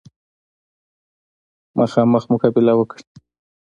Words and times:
مخامخ 1.77 2.23
مقابله 2.33 2.73
وکړي. 2.79 3.03